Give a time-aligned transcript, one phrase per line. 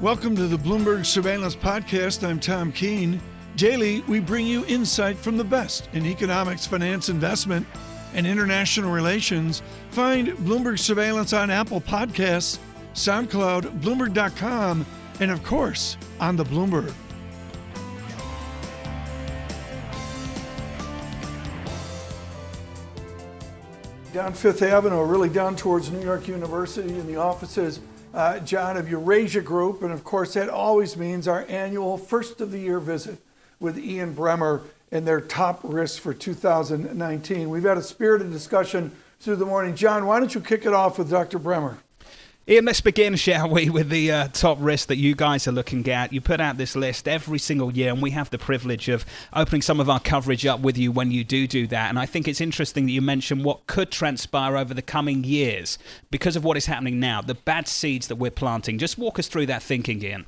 [0.00, 2.26] Welcome to the Bloomberg Surveillance Podcast.
[2.26, 3.20] I'm Tom Keene.
[3.56, 7.66] Daily, we bring you insight from the best in economics, finance, investment,
[8.14, 9.60] and international relations.
[9.90, 12.58] Find Bloomberg Surveillance on Apple Podcasts,
[12.94, 14.86] SoundCloud, Bloomberg.com,
[15.20, 16.94] and of course, on the Bloomberg.
[24.14, 27.80] Down Fifth Avenue, really down towards New York University in the offices
[28.12, 29.82] uh, John of Eurasia Group.
[29.82, 33.18] And of course, that always means our annual first of the year visit
[33.58, 37.48] with Ian Bremmer and their top risks for 2019.
[37.48, 39.76] We've had a spirited discussion through the morning.
[39.76, 41.38] John, why don't you kick it off with Dr.
[41.38, 41.76] Bremmer?
[42.50, 45.88] Ian, let's begin, shall we, with the uh, top risks that you guys are looking
[45.88, 46.12] at.
[46.12, 49.62] You put out this list every single year, and we have the privilege of opening
[49.62, 51.90] some of our coverage up with you when you do do that.
[51.90, 55.78] And I think it's interesting that you mentioned what could transpire over the coming years
[56.10, 58.78] because of what is happening now, the bad seeds that we're planting.
[58.78, 60.26] Just walk us through that thinking, Ian.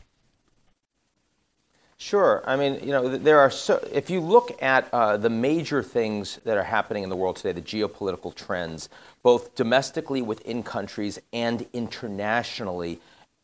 [2.02, 2.42] Sure.
[2.47, 6.41] I mean, you know, there are so, if you look at uh, the major things
[6.44, 8.88] that are happening in the world today, the geopolitical trends,
[9.23, 13.01] both domestically within countries and internationally,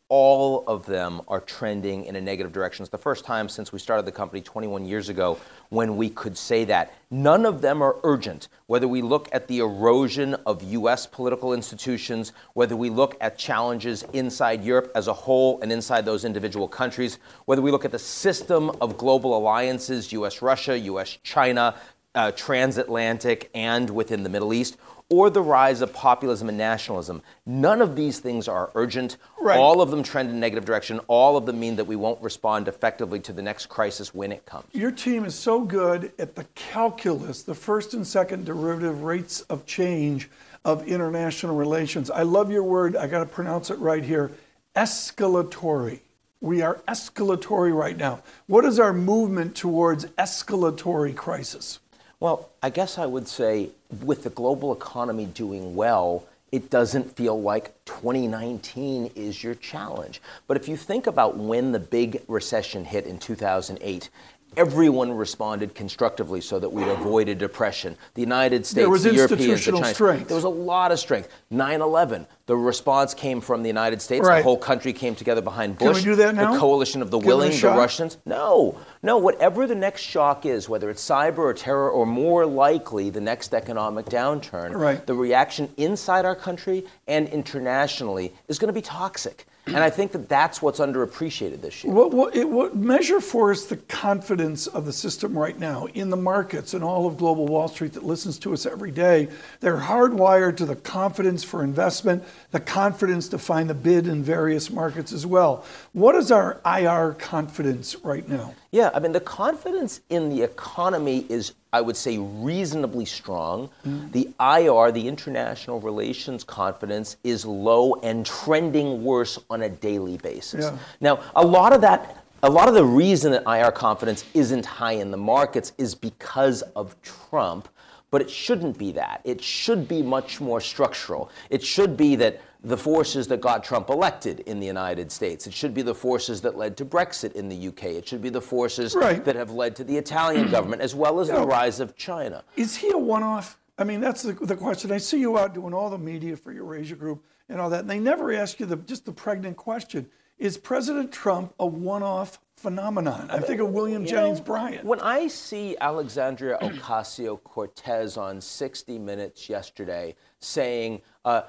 [0.09, 2.81] all of them are trending in a negative direction.
[2.81, 5.37] It's the first time since we started the company 21 years ago
[5.69, 6.91] when we could say that.
[7.11, 8.47] None of them are urgent.
[8.65, 11.05] Whether we look at the erosion of U.S.
[11.05, 16.25] political institutions, whether we look at challenges inside Europe as a whole and inside those
[16.25, 20.41] individual countries, whether we look at the system of global alliances, U.S.
[20.41, 21.19] Russia, U.S.
[21.21, 21.75] China,
[22.15, 24.77] uh, transatlantic, and within the Middle East,
[25.09, 27.21] or the rise of populism and nationalism.
[27.45, 29.17] None of these things are urgent.
[29.39, 29.57] Right.
[29.57, 30.99] All of them trend in a negative direction.
[31.07, 34.45] All of them mean that we won't respond effectively to the next crisis when it
[34.45, 34.67] comes.
[34.71, 39.65] Your team is so good at the calculus, the first and second derivative rates of
[39.65, 40.29] change
[40.63, 42.11] of international relations.
[42.11, 42.95] I love your word.
[42.95, 44.31] I got to pronounce it right here
[44.75, 45.99] escalatory.
[46.41, 48.21] We are escalatory right now.
[48.47, 51.79] What is our movement towards escalatory crisis?
[52.21, 53.69] Well, I guess I would say
[54.03, 60.21] with the global economy doing well, it doesn't feel like 2019 is your challenge.
[60.45, 64.09] But if you think about when the big recession hit in 2008,
[64.57, 67.95] everyone responded constructively so that we'd avoid a depression.
[68.13, 69.93] The United States, there was the Europeans, the Chinese.
[69.93, 70.27] Strength.
[70.27, 71.29] There was a lot of strength.
[71.51, 74.25] 9/11, the response came from the United States.
[74.25, 74.37] Right.
[74.37, 75.87] The whole country came together behind Bush.
[75.87, 76.53] Can we do that now?
[76.53, 78.17] The coalition of the willing, the Russians.
[78.25, 79.17] No, no.
[79.17, 83.53] Whatever the next shock is, whether it's cyber or terror, or more likely the next
[83.53, 85.05] economic downturn, right.
[85.05, 89.45] the reaction inside our country and internationally is going to be toxic.
[89.65, 91.93] And I think that that's what's underappreciated this year.
[91.93, 96.09] What, what, it, what measure for us the confidence of the system right now in
[96.09, 99.27] the markets and all of global Wall Street that listens to us every day?
[99.59, 104.71] They're hardwired to the confidence for investment, the confidence to find the bid in various
[104.71, 105.65] markets as well.
[105.93, 108.55] What is our IR confidence right now?
[108.71, 113.69] Yeah, I mean, the confidence in the economy is, I would say, reasonably strong.
[113.85, 114.11] Mm.
[114.11, 120.65] The IR, the international relations confidence, is low and trending worse on a daily basis.
[120.65, 120.77] Yeah.
[120.99, 124.93] Now, a lot of that a lot of the reason that IR confidence isn't high
[124.93, 127.67] in the markets is because of Trump,
[128.11, 129.19] but it shouldn't be that.
[129.25, 131.29] It should be much more structural.
[131.49, 135.47] It should be that the forces that got Trump elected in the United States.
[135.47, 137.83] It should be the forces that led to Brexit in the UK.
[137.85, 139.23] It should be the forces right.
[139.23, 142.43] that have led to the Italian government, as well as the rise of China.
[142.57, 143.57] Is he a one off?
[143.77, 144.91] I mean, that's the, the, question.
[144.91, 147.89] I see you out doing all the media for Eurasia Group and all that, and
[147.89, 150.09] they never ask you the, just the pregnant question
[150.39, 153.29] Is President Trump a one off phenomenon.
[153.31, 154.85] I think of William you Jennings know, Bryan.
[154.85, 161.43] When I see Alexandria Ocasio Cortez on 60 Minutes yesterday saying, uh,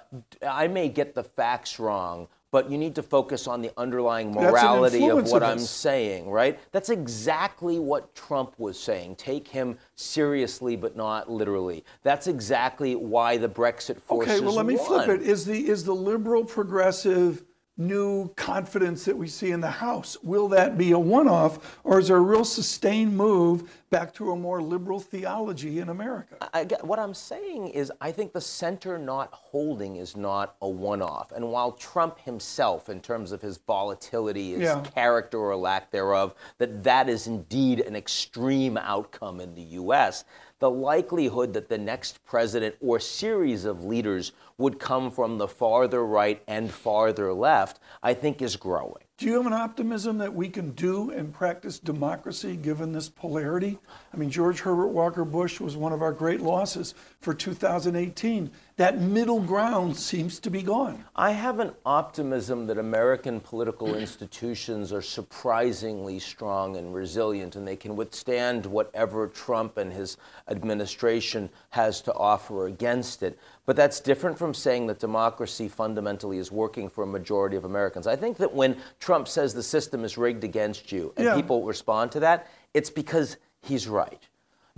[0.47, 5.09] I may get the facts wrong, but you need to focus on the underlying morality
[5.09, 6.59] of what of I'm saying, right?
[6.73, 9.17] That's exactly what Trump was saying.
[9.17, 11.85] Take him seriously, but not literally.
[12.03, 14.87] That's exactly why the Brexit forces Okay, well, let me won.
[14.87, 15.23] flip it.
[15.23, 17.45] Is the is the liberal progressive
[17.81, 20.17] new confidence that we see in the House.
[20.23, 24.31] Will that be a one off, or is there a real sustained move back to
[24.31, 26.37] a more liberal theology in America?
[26.41, 30.69] I, I, what I'm saying is, I think the center not holding is not a
[30.69, 31.33] one off.
[31.33, 34.83] And while Trump himself, in terms of his volatility, his yeah.
[34.95, 40.25] character or lack thereof, that that is indeed an extreme outcome in the U.S.,
[40.61, 46.05] the likelihood that the next president or series of leaders would come from the farther
[46.05, 49.03] right and farther left, I think is growing.
[49.17, 53.79] Do you have an optimism that we can do and practice democracy given this polarity?
[54.15, 58.51] I mean, George Herbert Walker Bush was one of our great losses for 2018.
[58.81, 61.05] That middle ground seems to be gone.
[61.15, 67.77] I have an optimism that American political institutions are surprisingly strong and resilient, and they
[67.77, 70.17] can withstand whatever Trump and his
[70.49, 73.39] administration has to offer against it.
[73.67, 78.07] But that's different from saying that democracy fundamentally is working for a majority of Americans.
[78.07, 81.35] I think that when Trump says the system is rigged against you and Yeah.
[81.35, 84.27] people respond to that, it's because he's right.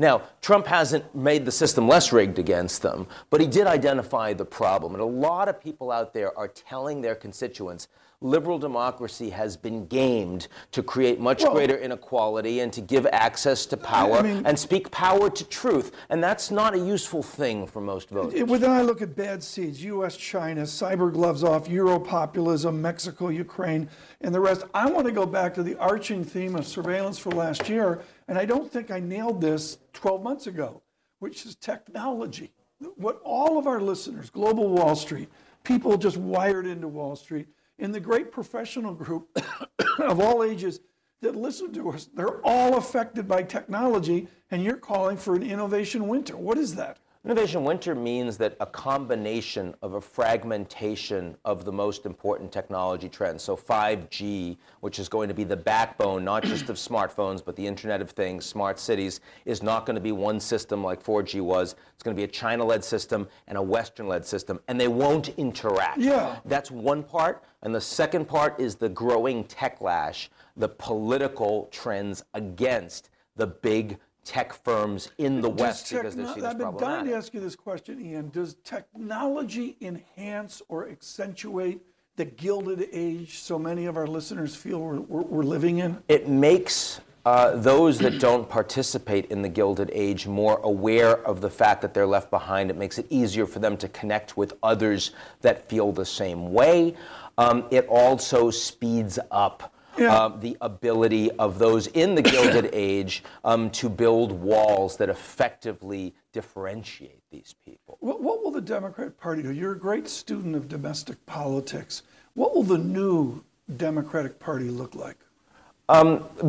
[0.02, 4.44] Now, Trump hasn't made the system less rigged against them, but he did identify the
[4.44, 4.94] problem.
[4.94, 7.86] And a lot of people out there are telling their constituents
[8.22, 13.66] liberal democracy has been gamed to create much Well- greater inequality and to give access
[13.66, 15.92] to power mean- and speak power to truth.
[16.08, 18.34] And that's not a useful thing for most voters.
[18.34, 23.28] It- Well, then I look at bad seeds, US, China, cyber gloves off, Europopulism, Mexico,
[23.28, 23.88] Ukraine,
[24.20, 24.64] and the rest.
[24.74, 28.38] I want to go back to the arching theme of surveillance for last year, and
[28.38, 30.82] I don't think I nailed this 12 months ago,
[31.18, 32.52] which is technology.
[32.96, 35.28] What all of our listeners, Global Wall Street,
[35.62, 37.46] people just wired into Wall Street,
[37.78, 39.28] and the great professional group
[39.98, 40.80] of all ages
[41.20, 46.08] that listen to us, they're all affected by technology, and you're calling for an innovation
[46.08, 46.36] winter.
[46.36, 46.98] What is that?
[47.24, 53.44] Innovation winter means that a combination of a fragmentation of the most important technology trends.
[53.44, 57.64] So 5G, which is going to be the backbone not just of smartphones, but the
[57.64, 61.76] Internet of Things, smart cities, is not going to be one system like 4G was.
[61.94, 65.98] It's going to be a China-led system and a Western-led system, and they won't interact.
[65.98, 66.40] Yeah.
[66.44, 67.44] That's one part.
[67.62, 74.52] And the second part is the growing techlash, the political trends against the big tech
[74.52, 77.34] firms in the West Does because they're techno- seen as I've been dying to ask
[77.34, 78.30] you this question, Ian.
[78.30, 81.80] Does technology enhance or accentuate
[82.16, 85.98] the gilded age so many of our listeners feel we're, we're, we're living in?
[86.08, 91.50] it makes uh, those that don't participate in the Gilded Age more aware of the
[91.50, 92.68] fact that they're left behind.
[92.68, 96.96] It makes it easier for them to connect with others that feel the same way.
[97.38, 99.72] Um, it also speeds up.
[99.98, 100.14] Yeah.
[100.14, 106.14] uh, the ability of those in the Gilded Age um, to build walls that effectively
[106.32, 107.98] differentiate these people.
[108.00, 109.52] What, what will the Democrat Party do?
[109.52, 112.02] You're a great student of domestic politics.
[112.34, 113.44] What will the new
[113.76, 115.16] Democratic Party look like?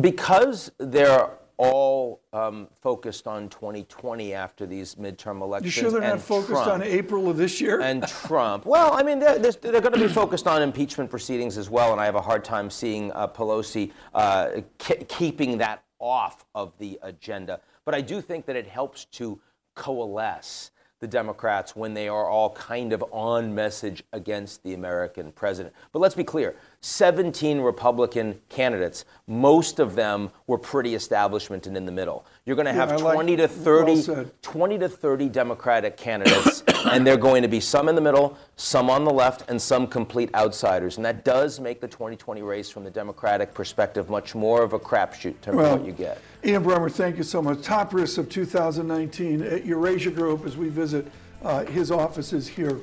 [0.00, 5.76] Because they're all um, focused on 2020 after these midterm elections.
[5.76, 6.68] You sure they're not focused Trump.
[6.68, 7.80] on April of this year?
[7.80, 8.66] and Trump.
[8.66, 11.92] Well, I mean, they're, they're, they're going to be focused on impeachment proceedings as well,
[11.92, 16.76] and I have a hard time seeing uh, Pelosi uh, ke- keeping that off of
[16.78, 17.60] the agenda.
[17.84, 19.40] But I do think that it helps to
[19.74, 20.70] coalesce
[21.04, 25.74] the Democrats when they are all kind of on message against the American president.
[25.92, 31.84] But let's be clear 17 Republican candidates, most of them were pretty establishment and in
[31.84, 32.24] the middle.
[32.46, 34.42] You're going to have like- 20 to 30 said.
[34.42, 38.90] 20 to 30 Democratic candidates, and they're going to be some in the middle, some
[38.90, 40.96] on the left, and some complete outsiders.
[40.96, 44.78] And that does make the 2020 race from the Democratic perspective much more of a
[44.78, 46.20] crapshoot in terms of what you get.
[46.44, 47.62] Ian Bremmer, thank you so much.
[47.62, 51.10] Top risks of 2019 at Eurasia Group as we visit
[51.42, 52.82] uh, his offices here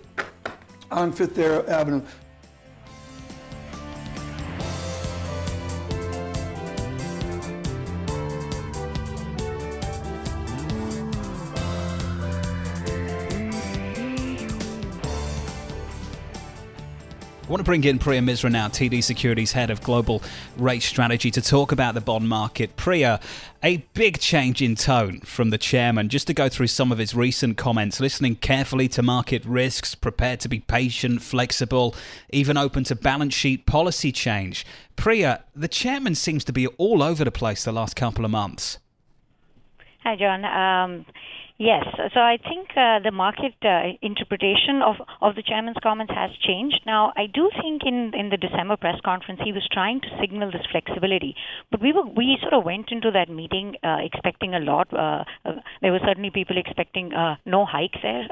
[0.89, 2.01] on Fifth Avenue.
[17.51, 20.23] I want to bring in Priya Misra now, TD Securities Head of Global
[20.55, 22.77] Rate Strategy, to talk about the bond market.
[22.77, 23.19] Priya,
[23.61, 26.07] a big change in tone from the chairman.
[26.07, 30.39] Just to go through some of his recent comments, listening carefully to market risks, prepared
[30.39, 31.93] to be patient, flexible,
[32.29, 34.65] even open to balance sheet policy change.
[34.95, 38.77] Priya, the chairman seems to be all over the place the last couple of months.
[40.03, 40.45] Hi, John.
[40.45, 41.05] Um,
[41.61, 46.31] yes, so I think uh, the market uh, interpretation of, of the chairman's comments has
[46.41, 46.81] changed.
[46.85, 50.49] Now, I do think in, in the December press conference he was trying to signal
[50.51, 51.35] this flexibility,
[51.69, 54.87] but we were we sort of went into that meeting uh, expecting a lot.
[54.91, 58.25] Uh, uh, there were certainly people expecting uh, no hike there,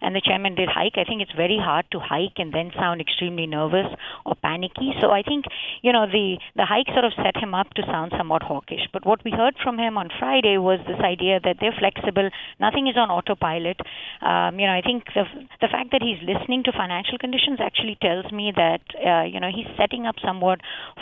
[0.00, 0.96] and the chairman did hike.
[0.96, 3.86] I think it's very hard to hike and then sound extremely nervous
[4.24, 4.92] or panicky.
[5.00, 5.44] So I think
[5.82, 8.88] you know the the hike sort of set him up to sound somewhat hawkish.
[8.92, 12.30] But what we heard from him on Friday was this idea that they're flexible.
[12.60, 13.80] Nothing is on autopilot.
[14.22, 15.24] Um, you know, I think the
[15.60, 19.50] the fact that he's listening to financial conditions actually tells me that uh, you know
[19.54, 20.60] he's setting up somewhat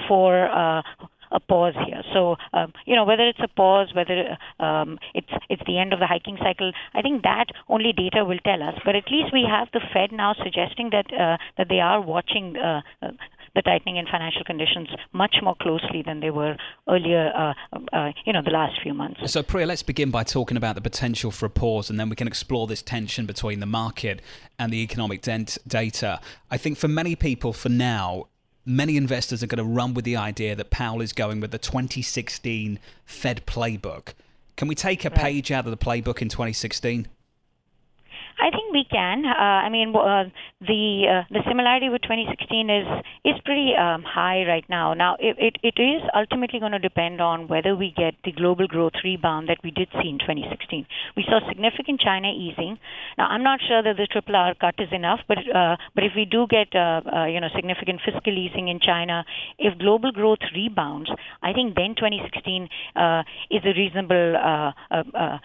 [0.09, 0.49] for.
[0.49, 0.83] Uh,
[1.33, 2.03] a pause here.
[2.13, 5.99] So, um, you know, whether it's a pause, whether um, it's it's the end of
[5.99, 8.75] the hiking cycle, I think that only data will tell us.
[8.85, 12.57] But at least we have the Fed now suggesting that uh, that they are watching
[12.57, 12.83] uh,
[13.55, 16.57] the tightening in financial conditions much more closely than they were
[16.89, 19.31] earlier, uh, uh, you know, the last few months.
[19.31, 22.17] So, Priya, let's begin by talking about the potential for a pause, and then we
[22.17, 24.21] can explore this tension between the market
[24.59, 26.21] and the economic dent- data.
[26.51, 28.29] I think for many people, for now,
[28.65, 31.59] many investors are going to run with the idea that Powell is going with the
[31.59, 34.15] 2016 Fed playbook.
[34.57, 35.19] Can we take a Right.
[35.19, 37.09] page out of the playbook in 2016?
[38.39, 39.25] I think we can.
[39.25, 40.25] Uh, I mean, uh,
[40.61, 42.87] the uh, the similarity with 2016 is
[43.25, 44.95] is pretty um, high right now.
[44.95, 48.67] Now, it, it, it is ultimately going to depend on whether we get the global
[48.67, 50.87] growth rebound that we did see in 2016.
[51.17, 52.79] We saw significant China easing.
[53.19, 56.13] Now, I'm not sure that the triple R cut is enough, but uh, but if
[56.17, 59.25] we do get uh, uh, you know significant fiscal easing in China,
[59.59, 61.11] if global growth rebounds,
[61.43, 64.73] I think then 2016 uh, is a reasonable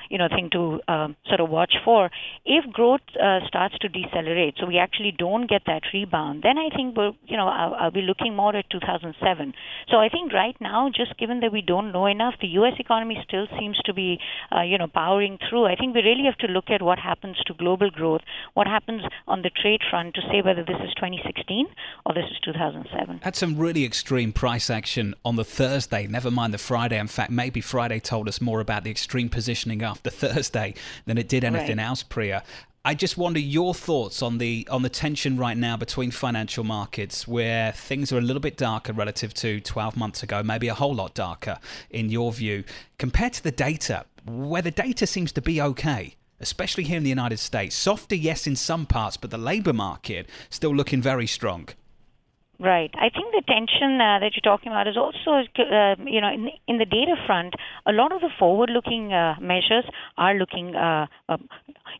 [0.09, 2.09] you know thing to um, sort of watch for.
[2.45, 6.69] If growth uh, starts to decelerate, so we actually don't get that rebound, then I
[6.75, 9.53] think we'll, you know, I'll, I'll be looking more at 2007.
[9.91, 12.75] So I think right now, just given that we don't know enough, the U.S.
[12.77, 14.19] economy still seems to be,
[14.55, 15.65] uh, you know, powering through.
[15.65, 18.21] I think we really have to look at what happens to global growth,
[18.53, 21.65] what happens on the trade front to say whether this is 2016
[22.05, 23.21] or this is 2007.
[23.23, 26.99] Had some really extreme price action on the Thursday, never mind the Friday.
[26.99, 30.75] In fact, maybe Friday told us more about the extreme positioning after Thursday
[31.07, 31.87] than it did anything Right.
[31.87, 32.43] else, Priya.
[32.87, 37.27] I just wonder your thoughts on the on the tension right now between financial markets,
[37.27, 40.95] where things are a little bit darker relative to 12 months ago, maybe a whole
[40.95, 42.63] lot darker in your view,
[42.97, 47.09] compared to the data, where the data seems to be okay, especially here in the
[47.09, 47.75] United States.
[47.75, 51.67] Softer, yes, in some parts, but the labour market still looking very strong.
[52.59, 52.89] Right.
[52.95, 56.49] I think the tension uh, that you're talking about is also, uh, you know, in,
[56.67, 57.53] in the data front,
[57.85, 59.85] a lot of the forward-looking uh, measures
[60.17, 61.37] are looking, uh, uh,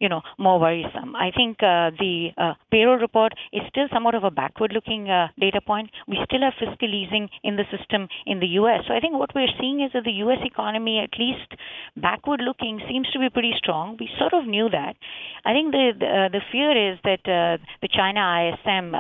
[0.02, 1.16] you know, more worrisome.
[1.16, 5.06] I think uh, the uh, payroll report is still somewhat of a backward-looking
[5.40, 5.92] data point.
[6.08, 8.82] We still have fiscal easing in the system in the U.S.
[8.88, 10.40] So I think what we're seeing is that the U.S.
[10.44, 11.54] economy, at least
[11.98, 13.96] backward-looking, seems to be pretty strong.
[14.00, 14.96] We sort of knew that.
[15.46, 18.92] I think the the, the fear is that the China ISM,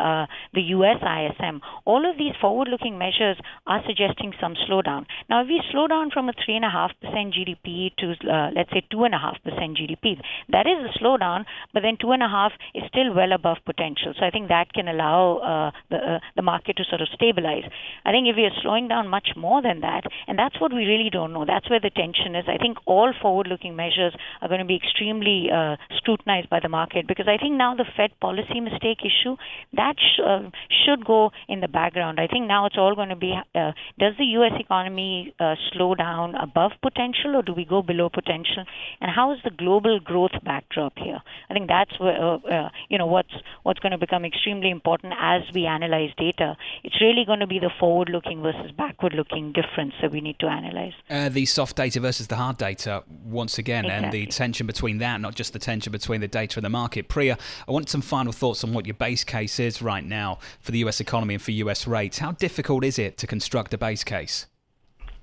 [0.54, 1.02] the U.S.
[1.02, 1.47] ISM,
[1.86, 5.06] all of these forward-looking measures are suggesting some slowdown.
[5.30, 8.52] Now, if we slow down from a three and a half percent GDP to uh,
[8.56, 11.46] let's say two and a half percent GDP, that is a slowdown.
[11.74, 14.14] But then two and a half is still well above potential.
[14.18, 17.66] So I think that can allow uh, the uh, the market to sort of stabilize.
[18.06, 20.86] I think if we are slowing down much more than that, and that's what we
[20.86, 21.46] really don't know.
[21.46, 22.46] That's where the tension is.
[22.48, 27.08] I think all forward-looking measures are going to be extremely uh, scrutinized by the market
[27.08, 29.36] because I think now the Fed policy mistake issue
[29.74, 30.50] that sh- uh,
[30.84, 32.20] should go in the background.
[32.20, 34.54] I think now it's all going to be: uh, does the U.S.
[34.60, 38.66] economy uh, slow down above potential, or do we go below potential?
[39.02, 41.20] And how is the global growth backdrop here?
[41.50, 43.34] I think that's where uh, uh, you know what's
[43.68, 46.56] what's going to become extremely important as we analyze data.
[46.86, 50.94] It's really going to be the forward-looking versus backward-looking difference that we need to analyze.
[51.10, 55.20] Uh, the soft data versus the hard data, once again, and the tension between that,
[55.20, 57.10] not just the tension between the data and the market.
[57.10, 60.72] Priya, I want some final thoughts on what your base case is right now for
[60.72, 62.20] the US economy and for US rates.
[62.20, 64.46] How difficult is it to construct a base case?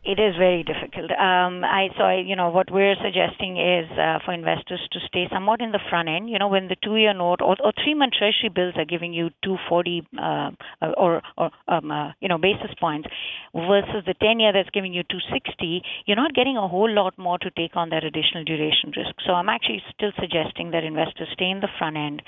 [0.05, 1.11] It is very difficult.
[1.17, 5.25] Um, I so I, you know what we're suggesting is uh, for investors to stay
[5.33, 6.29] somewhat in the front end.
[6.29, 10.05] You know when the two-year note or, or three-month Treasury bills are giving you 240
[10.21, 10.51] uh,
[10.99, 13.09] or or um, uh, you know basis points
[13.55, 17.49] versus the 10-year that's giving you 260, you're not getting a whole lot more to
[17.57, 19.17] take on that additional duration risk.
[19.25, 22.21] So I'm actually still suggesting that investors stay in the front end,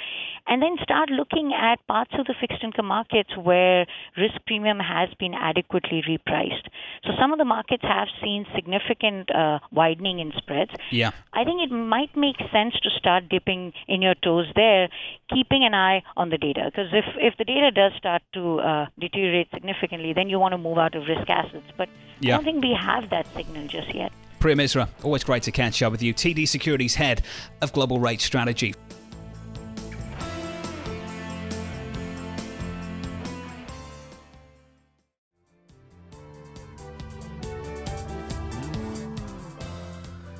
[0.46, 3.84] and then start looking at parts of the fixed income markets where
[4.16, 6.72] risk premium has been adequately repriced.
[7.04, 10.70] So some of the markets have seen significant uh, widening in spreads.
[10.90, 11.10] Yeah.
[11.32, 14.88] I think it might make sense to start dipping in your toes there,
[15.32, 16.62] keeping an eye on the data.
[16.66, 20.58] Because if, if the data does start to uh, deteriorate significantly, then you want to
[20.58, 21.66] move out of risk assets.
[21.76, 21.88] But
[22.20, 22.34] Yeah.
[22.34, 24.12] I don't think we have that signal just yet.
[24.38, 26.14] Priya Misra, always great to catch up with you.
[26.14, 27.22] TD Securities Head
[27.62, 28.74] of Global Rate Strategy.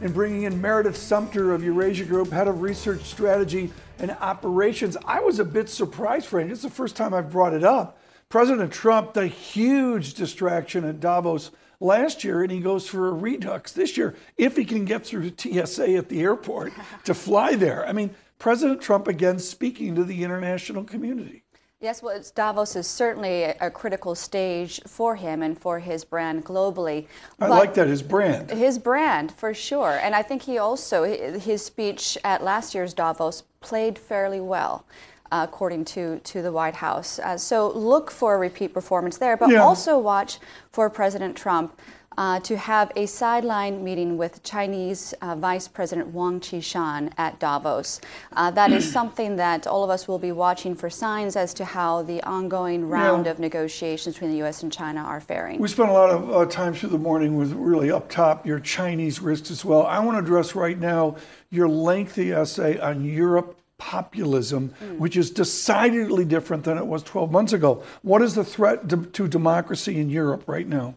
[0.07, 4.97] And bringing in Meredith Sumpter of Eurasia Group, Head of Research Strategy and Operations.
[5.05, 6.53] I was a bit surprised, Frank.
[6.53, 7.99] It's the first time I've brought it up.
[8.29, 13.73] President Trump, the huge distraction at Davos last year, and he goes for a redux
[13.73, 16.73] this year if he can get through TSA at the airport
[17.05, 17.85] to fly there.
[17.85, 21.43] I mean, President Trump again speaking to the international community.
[21.79, 26.43] Yes, well, Davos is certainly a, a critical stage for him and for his brand
[26.45, 27.07] globally.
[27.39, 28.51] I like that, his brand.
[28.51, 29.99] His brand, for sure.
[30.03, 31.05] And I think he also,
[31.39, 34.87] his speech at last year's Davos played fairly well.
[35.33, 37.19] uh, according to, to the White House.
[37.19, 39.59] Uh, so look for a repeat performance there, but Yeah.
[39.61, 40.39] also watch
[40.71, 41.77] for President Trump
[42.19, 48.01] uh, to have a sideline meeting with Chinese uh, Vice President Wang Qishan at Davos.
[48.33, 51.65] Uh, that is something that all of us will be watching for signs as to
[51.65, 53.33] how the ongoing round Yeah.
[53.33, 54.63] of negotiations between the U.S.
[54.63, 55.59] and China are faring.
[55.61, 58.61] We spent a lot of uh, time through the morning with really up top your
[58.61, 59.87] Chinese risks as well.
[59.87, 61.17] I want to address right now
[61.51, 67.53] your lengthy essay on Europe populism, which is decidedly different than it was 12 months
[67.53, 67.83] ago.
[68.01, 70.97] What is the threat to, to democracy in Europe right now?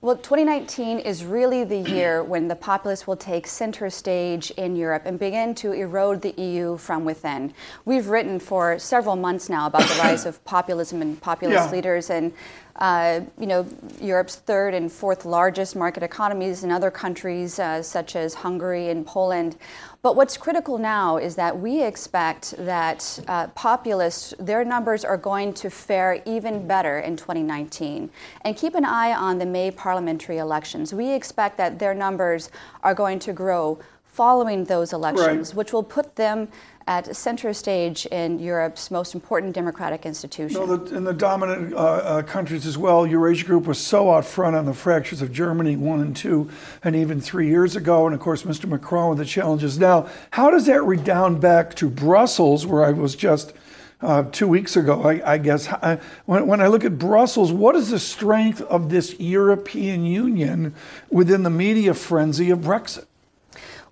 [0.00, 5.02] Well, 2019 is really the year when the populists will take center stage in Europe
[5.06, 7.54] and begin to erode the EU from within.
[7.84, 11.70] We've written for several months now about the rise of populism and populist Yeah.
[11.72, 12.32] leaders and
[12.76, 13.66] uh, you know,
[14.00, 19.06] Europe's third and fourth largest market economies and other countries uh, such as Hungary and
[19.06, 19.56] Poland.
[20.00, 25.54] But what's critical now is that we expect that uh, populists, their numbers are going
[25.54, 28.10] to fare even better in 2019.
[28.40, 30.92] And keep an eye on the May parliamentary elections.
[30.92, 32.50] We expect that their numbers
[32.82, 33.78] are going to grow
[34.12, 35.56] following those elections, Right.
[35.56, 36.48] which will put them
[36.86, 40.60] at center stage in Europe's most important democratic institution.
[40.60, 44.26] No, the, in the dominant uh, uh, countries as well, Eurasia Group was so out
[44.26, 46.50] front on the fractures of Germany one and two,
[46.84, 48.04] and even three years ago.
[48.06, 48.68] And of course, Mr.
[48.68, 50.08] Macron with the challenges now.
[50.32, 53.54] How does that redound back to Brussels, where I was just
[54.02, 55.68] uh, two weeks ago, I, I guess?
[55.68, 60.74] I, when, when I look at Brussels, what is the strength of this European Union
[61.10, 63.06] within the media frenzy of Brexit?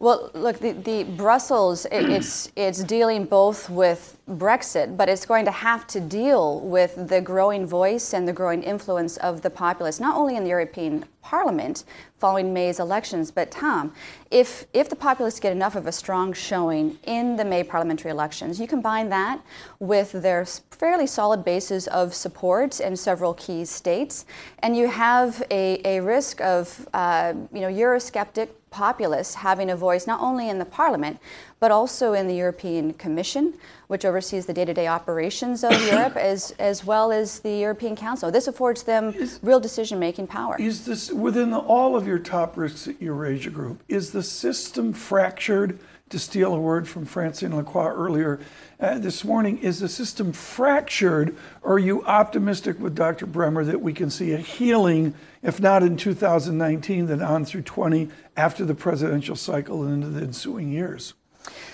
[0.03, 5.45] Well, look, the, the Brussels, it, it's it's dealing both with Brexit, but it's going
[5.45, 10.01] to have to deal with the growing voice and the growing influence of the populace,
[10.01, 11.85] not only in the European Parliament
[12.17, 13.93] following May's elections, but Tom,
[14.31, 18.59] if if the populists get enough of a strong showing in the May parliamentary elections,
[18.59, 19.43] you combine that
[19.81, 24.25] with their fairly solid bases of support in several key states,
[24.61, 30.07] and you have a, a risk of uh, you know Eurosceptic populists having a voice
[30.07, 31.19] not only in the parliament,
[31.59, 33.55] but also in the European Commission,
[33.89, 37.97] which oversees the day to day operations of Europe, as, as well as the European
[37.97, 38.31] Council.
[38.31, 40.57] This affords them real decision making power.
[40.59, 43.83] Is this within the, all of your top risks at Eurasia Group?
[43.89, 45.79] Is the system fractured?
[46.11, 48.41] To steal a word from Francine Lacqua earlier
[48.81, 51.37] uh, this morning, is the system fractured?
[51.63, 53.29] Or are you optimistic with Dr.
[53.29, 58.11] Bremmer that we can see a healing, if not in 2019, then on through 20
[58.41, 61.13] after the presidential cycle and into the ensuing years?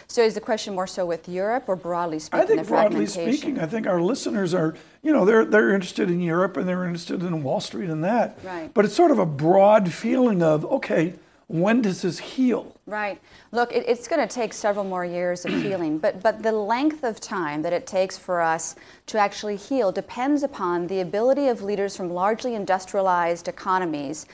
[0.08, 2.42] So, is the question more so with Europe or broadly speaking?
[2.42, 6.20] I think broadly speaking, I think our listeners are, you know, they're they're interested in
[6.20, 8.38] Europe and they're interested in Wall Street and that.
[8.44, 8.72] Right.
[8.72, 11.14] But it's sort of a broad feeling of, okay,
[11.48, 12.76] when does this heal?
[12.86, 13.20] Right.
[13.52, 17.02] Look, it, it's going to take several more years of healing, but but the length
[17.02, 18.76] of time that it takes for us
[19.06, 24.26] to actually heal depends upon the ability of leaders from largely industrialized economies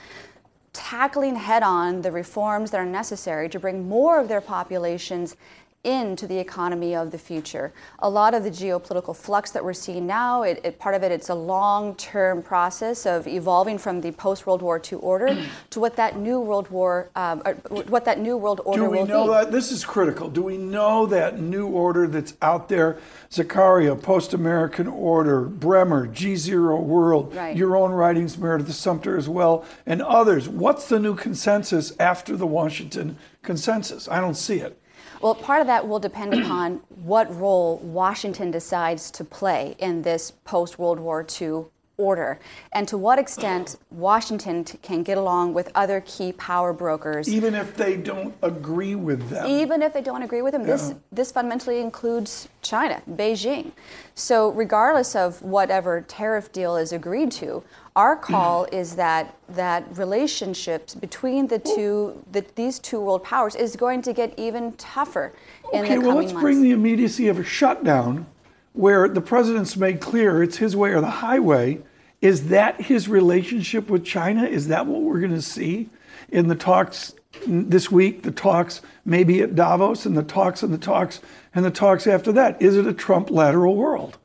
[0.72, 5.36] tackling head on the reforms that are necessary to bring more of their populations
[5.84, 7.72] into the economy of the future.
[7.98, 11.10] A lot of the geopolitical flux that we're seeing now, it, it- part of it,
[11.10, 15.36] it's a long-term process of evolving from the post-World War II order
[15.70, 17.40] to what that new World War, um,
[17.88, 19.30] what that new world order Do we know be.
[19.32, 19.50] that?
[19.52, 20.28] This is critical.
[20.28, 22.98] Do we know that new order that's out there?
[23.30, 27.56] Zakaria, Post American Order, Bremmer, G Zero World, Right.
[27.56, 30.48] your own writings, Meredith Sumpter as well, and others.
[30.48, 34.06] What's the new consensus after the Washington consensus?
[34.08, 34.78] I don't see it.
[35.22, 40.32] Well, part of that will depend upon what role Washington decides to play in this
[40.44, 41.66] post World War II
[42.02, 42.38] order,
[42.72, 47.28] and to what extent Washington t- can get along with other key power brokers.
[47.28, 49.46] Even if they don't agree with them.
[49.46, 50.64] Even if they don't agree with them.
[50.64, 50.94] this Yeah.
[51.12, 53.70] this fundamentally includes China, Beijing.
[54.14, 57.62] So regardless of whatever tariff deal is agreed to,
[57.94, 63.76] our call is that that relationships between the two the, these two world powers is
[63.76, 65.32] going to get even tougher
[65.72, 66.42] in Okay, well, let's months.
[66.42, 68.26] bring the immediacy of a shutdown
[68.74, 71.78] where the president's made clear it's his way or the highway.
[72.22, 74.44] Is that his relationship with China?
[74.44, 75.90] Is that what we're going to see
[76.28, 77.14] in the talks
[77.46, 81.20] this week, the talks maybe at Davos, and the talks and the talks
[81.54, 82.62] and the talks after that?
[82.62, 84.18] Is it a Trump lateral world?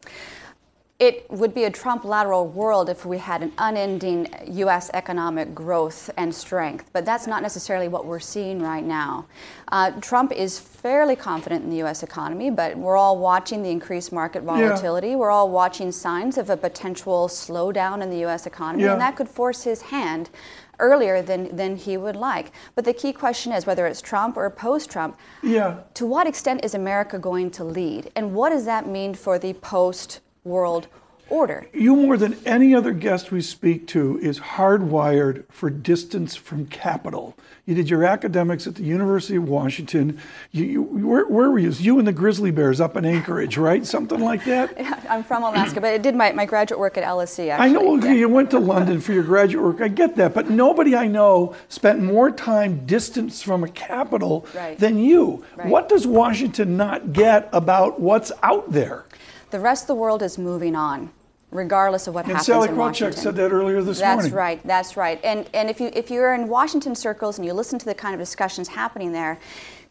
[1.00, 4.90] It would be a Trump lateral world if we had an unending U.S.
[4.96, 9.28] economic growth and strength, but that's not necessarily what we're seeing right now.
[9.68, 12.02] Uh, Trump is fairly confident in the U.S.
[12.02, 15.10] economy, but we're all watching the increased market volatility.
[15.10, 15.18] Yeah.
[15.18, 18.48] We're all watching signs of a potential slowdown in the U.S.
[18.48, 18.94] economy, yeah.
[18.94, 20.32] and that could force his hand
[20.80, 22.52] earlier than, than he would like.
[22.74, 25.82] But the key question is whether it's Trump or post Trump, yeah.
[25.94, 28.12] to what extent is America going to lead?
[28.16, 30.88] And what does that mean for the post world
[31.30, 31.68] order.
[31.74, 37.36] You, more than any other guest we speak to, is hardwired for distance from capital.
[37.66, 40.20] You did your academics at the University of Washington.
[40.52, 41.72] You, you where, where, were you?
[41.72, 43.86] You and the Grizzly Bears up in Anchorage, right?
[43.86, 44.76] Something like that?
[44.88, 47.54] Yeah, I'm from Alaska, but I did my, my graduate work at LSE, actually.
[47.54, 48.14] I know yeah.
[48.14, 49.82] you went to London for your graduate work.
[49.82, 50.34] I get that.
[50.34, 54.78] But nobody I know spent more time distance from a capital right.
[54.78, 55.44] than you.
[55.56, 55.68] Right.
[55.68, 59.07] What does Washington not get about what's out there?
[59.50, 61.12] The rest of the world is moving on
[61.52, 63.18] regardless of what and happens Sallie in Washington.
[63.18, 64.32] said that earlier this that's morning.
[64.32, 64.68] That's right.
[64.68, 65.20] That's right.
[65.24, 68.14] And and if you if you're in Washington circles and you listen to the kind
[68.14, 69.40] of discussions happening there,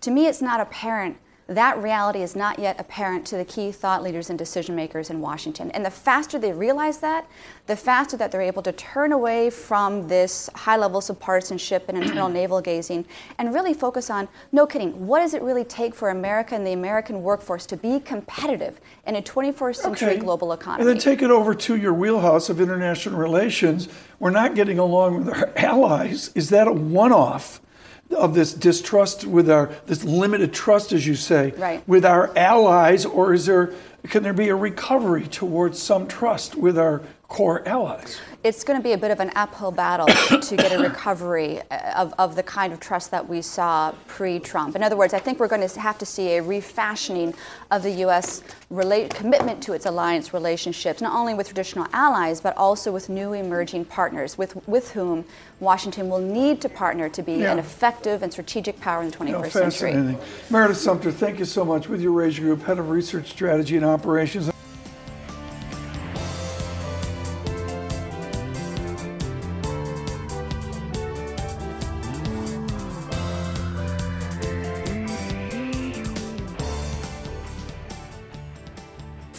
[0.02, 1.16] to me it's not apparent
[1.48, 5.20] that reality is not yet apparent to the key thought leaders and decision makers in
[5.20, 5.70] Washington.
[5.70, 7.28] And the faster they realize that,
[7.66, 11.98] the faster that they're able to turn away from this high levels of partisanship and
[11.98, 13.06] internal navel gazing
[13.38, 16.72] and really focus on no kidding, what does it really take for America and the
[16.72, 20.18] American workforce to be competitive in a 21st century okay.
[20.18, 20.80] global economy?
[20.82, 23.88] And then take it over to your wheelhouse of international relations.
[24.18, 26.32] We're not getting along with our allies.
[26.34, 27.60] Is that a one off?
[28.10, 31.86] Of this distrust with our this limited trust as you say right.
[31.88, 33.72] with our allies or is there
[34.04, 38.82] can there be a recovery towards some trust with our core allies it's going to
[38.82, 42.42] be a bit of an uphill battle to get a recovery uh, of, of the
[42.44, 44.76] kind of trust that we saw pre Trump.
[44.76, 47.34] In other words, I think we're going to have to see a refashioning
[47.72, 48.44] of the U.S.
[48.70, 53.86] Commitment to its alliance relationships, not only with traditional allies, but also with new emerging
[53.86, 55.24] partners with, with whom
[55.58, 57.52] Washington will need to partner to be yeah.
[57.52, 60.18] an effective and strategic power in the 21st no, century.
[60.50, 61.88] Meredith Sumpter, thank you so much.
[61.88, 64.50] With your Eurasia Group, Head of Research Strategy and Operations.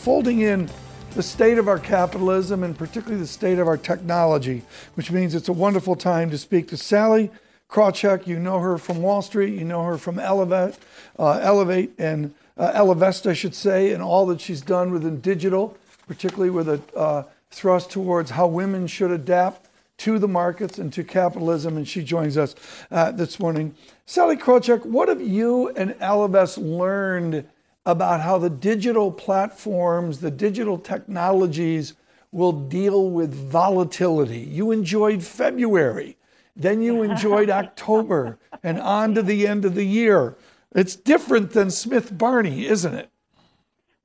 [0.08, 0.70] Folding in
[1.15, 4.62] the state of our capitalism and particularly the state of our technology,
[4.93, 7.30] which means it's a wonderful time to speak to Sallie
[7.70, 8.26] Krawcheck.
[8.26, 10.78] You know her from Wall Street, you know her from Elevate,
[11.20, 15.76] uh, Elevate and uh, Ellevest, I should say, and all that she's done within digital,
[16.08, 19.67] particularly with a uh, thrust towards how women should adapt
[19.98, 21.76] to the markets and to capitalism.
[21.76, 22.56] And she joins us
[22.91, 23.76] uh, this morning.
[24.06, 27.46] Sallie Krawcheck, what have you and Ellevest learned?
[27.88, 31.93] About how the digital platforms, the digital technologies
[32.34, 34.39] will deal with volatility.
[34.39, 36.17] You enjoyed February,
[36.54, 40.36] then you enjoyed October, and on to the end of the year.
[40.76, 43.10] It's different than Smith Barney, isn't it?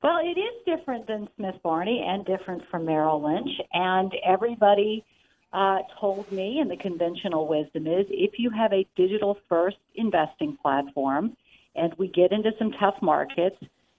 [0.01, 3.51] Well, it is different than Smith Barney and different from Merrill Lynch.
[3.73, 5.05] And everybody
[5.53, 10.57] uh, told me, and the conventional wisdom is if you have a digital first investing
[10.63, 11.37] platform,
[11.75, 13.57] and we get into some tough markets,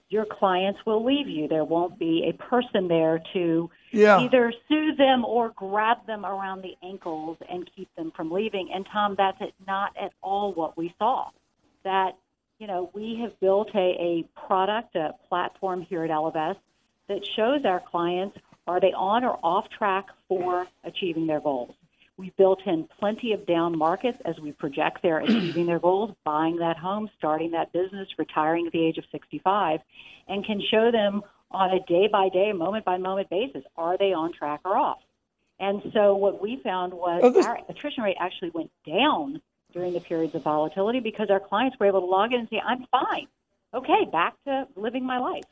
[0.08, 1.48] your clients will leave you.
[1.48, 4.20] There won't be a person there to yeah.
[4.20, 8.70] either sue them or grab them around the ankles and keep them from leaving.
[8.72, 11.30] And Tom, that's not at all what we saw.
[11.82, 12.12] That
[12.58, 16.58] you know we have built a, a product, a platform here at Ellevest
[17.08, 21.74] that shows our clients are they on or off track for achieving their goals.
[22.16, 26.56] We've built in plenty of down markets as we project their achieving their goals, buying
[26.58, 29.80] that home, starting that business, retiring at the age of 65,
[30.28, 34.12] and can show them on a day by day, moment by moment basis are they
[34.12, 34.98] on track or off.
[35.58, 39.40] And so what we found was oh, this- our attrition rate actually went down
[39.72, 42.60] during the periods of volatility because our clients were able to log in and say,
[42.64, 43.26] I'm fine.
[43.72, 45.44] Okay, back to living my life.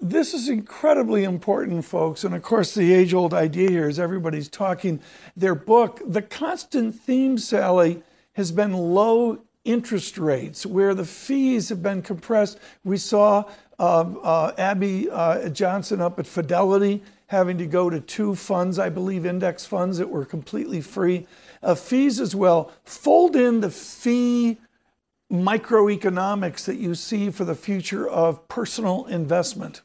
[0.00, 2.22] This is incredibly important, folks.
[2.22, 5.00] And of course, the age old idea here is everybody's talking
[5.36, 6.00] their book.
[6.06, 8.02] The constant theme, Sallie,
[8.34, 12.60] has been low interest rates, where the fees have been compressed.
[12.84, 13.44] We saw
[13.80, 18.88] uh, uh, Abby uh, Johnson up at Fidelity having to go to two funds, I
[18.88, 21.26] believe, index funds that were completely free.
[21.76, 22.72] Fees as well.
[22.84, 24.58] Fold in the fee
[25.30, 29.82] microeconomics that you see for the future of personal investment.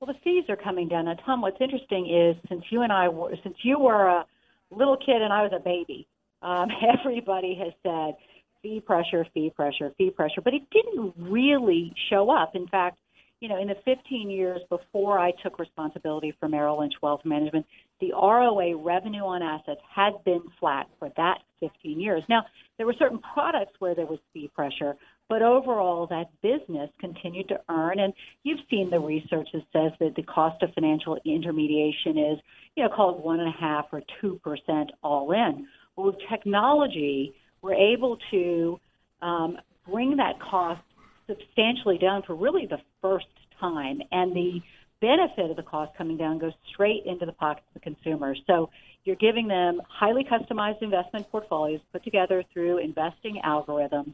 [0.00, 1.04] Well, the fees are coming down.
[1.04, 4.24] Now, Tom, what's interesting is since you and I were, since you were a
[4.70, 6.06] little kid and I was a baby,
[6.40, 8.14] um, everybody has said
[8.62, 12.52] fee pressure, fee pressure, fee pressure, but it didn't really show up.
[12.54, 12.96] In fact,
[13.40, 17.66] you know, in the 15 years before I took responsibility for Merrill Lynch Wealth Management,
[18.00, 22.22] the ROA revenue on assets had been flat for that 15 years.
[22.28, 22.44] Now,
[22.78, 24.94] there were certain products where there was fee pressure,
[25.30, 28.00] but overall, that business continued to earn.
[28.00, 28.12] And
[28.42, 32.38] you've seen the research that says that the cost of financial intermediation is,
[32.74, 35.68] you know, called one and a half or two percent all in.
[35.94, 38.80] Well, with technology, we're able to
[39.22, 40.82] um, bring that cost
[41.28, 43.26] substantially down for really the first
[43.60, 44.60] time, and the
[45.00, 48.34] benefit of the cost coming down goes straight into the pockets of the consumer.
[48.48, 48.70] So
[49.04, 54.12] you're giving them highly customized investment portfolios put together through investing algorithms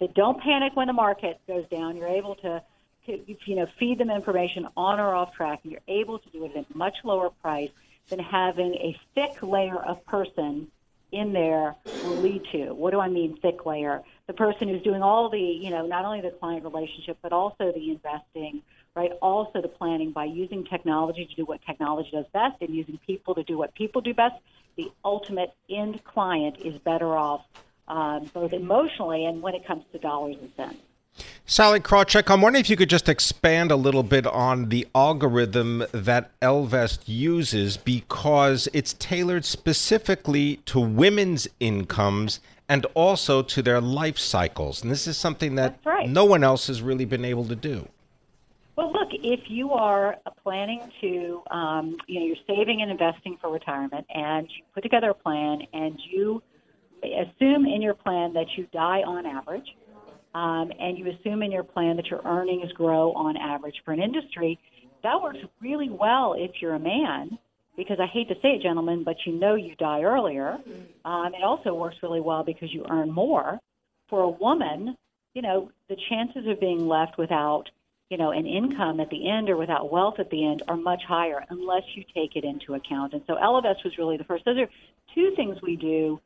[0.00, 1.96] that don't panic when the market goes down.
[1.96, 2.62] You're able to,
[3.06, 6.44] to you know, feed them information on or off track, and you're able to do
[6.44, 7.70] it at a much lower price
[8.10, 10.68] than having a thick layer of person
[11.12, 12.72] in there will lead to.
[12.72, 14.02] What do I mean thick layer?
[14.26, 17.72] The person who's doing all the, you know, not only the client relationship, but also
[17.72, 18.62] the investing,
[18.94, 19.12] right?
[19.20, 23.34] Also the planning by using technology to do what technology does best and using people
[23.34, 24.36] to do what people do best.
[24.76, 27.44] The ultimate end client is better off
[27.88, 30.78] um, both emotionally and when it comes to dollars and cents.
[31.46, 35.84] Sallie Krawcheck, I'm wondering if you could just expand a little bit on the algorithm
[35.92, 44.18] that Ellevest uses because it's tailored specifically to women's incomes and also to their life
[44.18, 44.82] cycles.
[44.82, 46.08] And this is something that right.
[46.08, 47.88] no one else has really been able to do.
[48.76, 53.50] Well, look, if you are planning to, um, you know, you're saving and investing for
[53.50, 56.42] retirement and you put together a plan and you
[57.02, 59.66] assume in your plan that you die on average,
[60.34, 64.00] um, and you assume in your plan that your earnings grow on average for an
[64.00, 64.58] industry,
[65.02, 67.38] that works really well if you're a man,
[67.76, 70.58] because I hate to say it, gentlemen, but you know you die earlier.
[71.04, 73.58] Um, it also works really well because you earn more.
[74.10, 74.96] For a woman,
[75.34, 77.64] you know, the chances of being left without,
[78.10, 81.02] you know, an income at the end or without wealth at the end are much
[81.06, 83.12] higher unless you take it into account.
[83.12, 84.44] And so Ellevest was really the first.
[84.44, 84.68] Those are
[85.14, 86.20] two things we do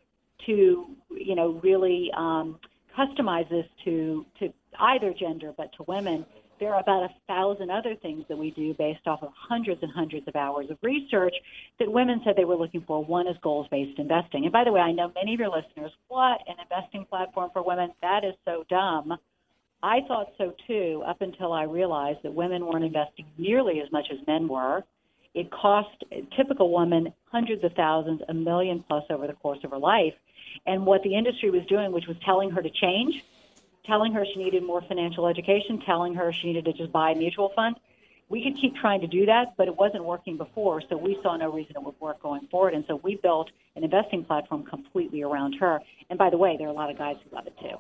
[0.47, 2.59] to you know really um,
[2.97, 6.25] customize this to to either gender, but to women.
[6.61, 9.91] There are about a thousand other things that we do based off of hundreds and
[9.91, 11.35] hundreds of hours of research
[11.81, 13.05] that women said they were looking for.
[13.05, 14.45] One is goals based investing.
[14.45, 17.65] And by the way, I know many of your listeners, what an investing platform for
[17.65, 17.91] women?
[18.01, 19.19] That is so dumb.
[19.83, 24.07] I thought so too, up until I realized that women weren't investing nearly as much
[24.13, 24.85] as men were.
[25.35, 29.71] It cost a typical woman hundreds of thousands, a million plus over the course of
[29.71, 30.15] her life.
[30.67, 33.25] And what the industry was doing, which was telling her to change,
[33.87, 37.15] telling her she needed more financial education, telling her she needed to just buy a
[37.15, 37.77] mutual fund.
[38.29, 41.37] We could keep trying to do that, but it wasn't working before, so we saw
[41.37, 42.73] no reason it would work going forward.
[42.73, 45.81] And so we built an investing platform completely around her.
[46.09, 47.77] And by the way, there are a lot of guys who love it too.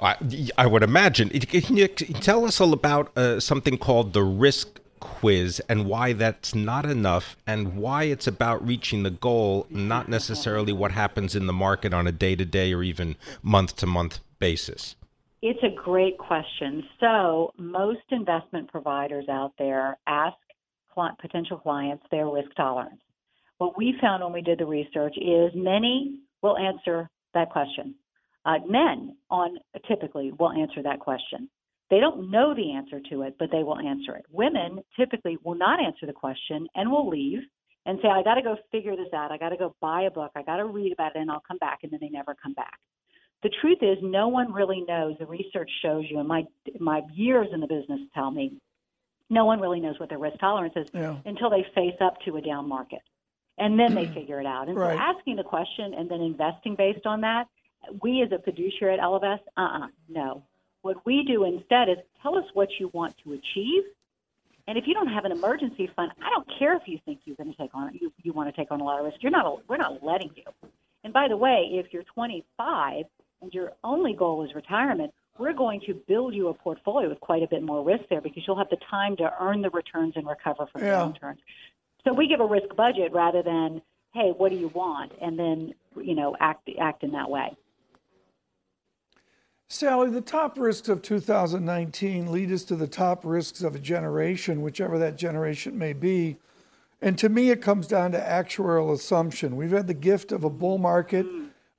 [0.00, 0.16] I,
[0.58, 1.28] I would imagine.
[1.28, 6.54] Can you tell us all about uh, something called the risk quiz and why that's
[6.54, 11.52] not enough and why it's about reaching the goal, not necessarily what happens in the
[11.52, 14.96] market on a day to day or even month to month basis?
[15.42, 16.84] It's a great question.
[17.00, 20.36] So, most investment providers out there ask
[21.20, 23.00] potential clients their risk tolerance.
[23.58, 27.94] What we found when we did the research is many will answer that question.
[28.44, 29.56] Uh, men on
[29.88, 31.48] typically will answer that question.
[31.90, 34.24] They don't know the answer to it, but they will answer it.
[34.30, 37.40] Women typically will not answer the question and will leave
[37.84, 39.32] and say, I got to go figure this out.
[39.32, 40.30] I got to go buy a book.
[40.36, 41.80] I got to read about it and I'll come back.
[41.82, 42.78] And then they never come back.
[43.42, 45.16] The truth is, no one really knows.
[45.18, 46.44] The research shows you, and my,
[46.78, 48.60] my years in the business tell me,
[49.28, 51.16] no one really knows what their risk tolerance is yeah.
[51.24, 53.00] until they face up to a down market.
[53.58, 54.68] And then they figure it out.
[54.68, 54.96] And right.
[54.96, 57.48] so asking the question and then investing based on that,
[58.00, 60.44] we as a fiduciary at Ellevest, uh-uh, no.
[60.82, 63.84] What we do instead is tell us what you want to achieve.
[64.68, 67.36] And if you don't have an emergency fund, I don't care if you think you're
[67.36, 69.16] going to take on you, you want to take on a lot of risk.
[69.20, 70.44] You're not we're not letting you.
[71.04, 73.04] And by the way, if you're 25
[73.40, 77.42] and your only goal is retirement, we're going to build you a portfolio with quite
[77.42, 80.26] a bit more risk there because you'll have the time to earn the returns and
[80.26, 81.00] recover from yeah.
[81.00, 81.38] downturns.
[82.04, 83.82] So we give a risk budget rather than,
[84.14, 87.56] hey, what do you want, and then you know act act in that way.
[89.72, 94.60] Sallie, the top risks of 2019 lead us to the top risks of a generation,
[94.60, 96.36] whichever that generation may be.
[97.00, 99.56] And to me, it comes down to actuarial assumption.
[99.56, 101.24] We've had the gift of a bull market,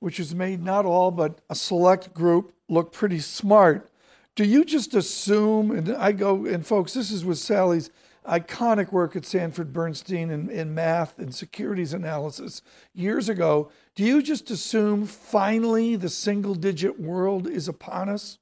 [0.00, 3.88] which has made not all, but a select group look pretty smart.
[4.34, 7.90] Do you just assume, and I go, and folks, this is with Sallie's
[8.28, 13.70] iconic work at Sanford Bernstein in, in math and securities analysis years ago.
[13.96, 18.38] Do you just assume finally the single digit world is upon us?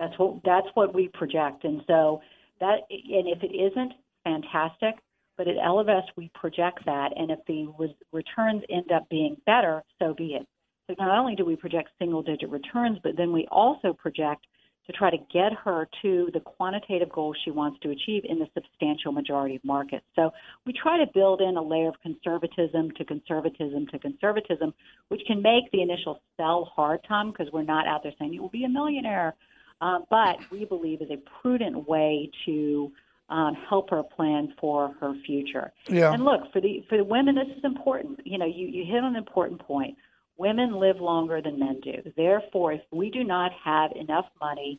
[0.00, 1.62] That's what that's what we project.
[1.62, 2.20] And so
[2.60, 3.92] that, and if it isn't,
[4.24, 4.96] fantastic.
[5.36, 9.84] But at Ellevest, we project that, and if the re- returns end up being better,
[9.98, 10.46] so be it.
[10.88, 14.46] So not only do we project single-digit returns, but then we also project
[14.86, 18.46] to try to get her to the quantitative goals she wants to achieve in the
[18.54, 20.04] substantial majority of markets.
[20.14, 20.32] So
[20.64, 24.72] we try to build in a layer of conservatism to conservatism to conservatism,
[25.08, 28.42] which can make the initial sell hard, Tom, because we're not out there saying you
[28.42, 29.34] will be a millionaire.
[29.80, 32.90] Uh, but we believe is a prudent way to
[33.28, 35.72] um, help her plan for her future.
[35.88, 36.12] Yeah.
[36.12, 38.20] And look, for the for the women, this is important.
[38.24, 39.96] You know, you, you hit on an important point.
[40.38, 42.12] Women live longer than men do.
[42.16, 44.78] Therefore, if we do not have enough money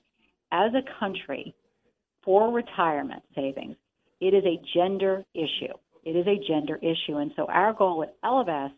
[0.51, 1.55] as a country
[2.23, 3.75] for retirement savings,
[4.19, 5.73] it is a gender issue.
[6.03, 7.17] It is a gender issue.
[7.17, 8.73] And so our goal at Ellevest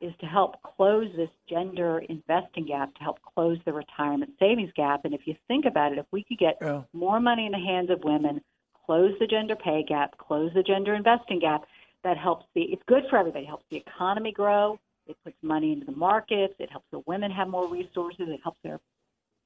[0.00, 5.04] is to help close this gender investing gap, to help close the retirement savings gap.
[5.04, 6.82] And if you think about it, if we could get Yeah.
[6.92, 8.42] more money in the hands of women,
[8.84, 11.64] close the gender pay gap, close the gender investing gap,
[12.02, 13.44] that helps the it's good for everybody.
[13.44, 14.78] It helps the economy grow.
[15.06, 16.54] It puts money into the markets.
[16.58, 18.26] It helps the women have more resources.
[18.28, 18.80] It helps their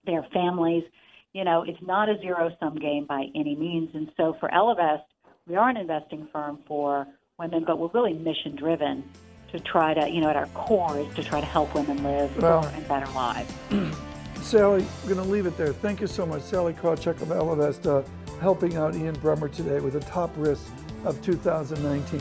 [0.04, 0.84] their families.
[1.32, 3.90] You know, it's not a zero sum game by any means.
[3.94, 5.02] And so for Ellevest,
[5.46, 7.06] we are an investing firm for
[7.38, 9.04] women, but we're really mission driven
[9.52, 12.36] to try to, you know, at our core is to try to help women live
[12.40, 13.52] Well- fuller and better lives.
[14.42, 15.72] Sallie, I'm going to leave it there.
[15.72, 18.02] Thank you so much, Sallie Krawcheck of Ellevest, uh,
[18.40, 20.70] helping out Ian Bremmer today with the top risks
[21.04, 22.20] of 2019.